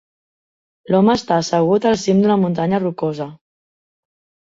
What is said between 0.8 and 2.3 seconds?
L"home està assegut al cim